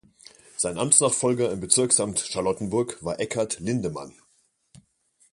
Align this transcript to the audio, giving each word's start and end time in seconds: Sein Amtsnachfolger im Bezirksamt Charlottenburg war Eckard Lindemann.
Sein 0.57 0.79
Amtsnachfolger 0.79 1.51
im 1.51 1.59
Bezirksamt 1.59 2.21
Charlottenburg 2.21 3.03
war 3.05 3.19
Eckard 3.19 3.59
Lindemann. 3.59 4.15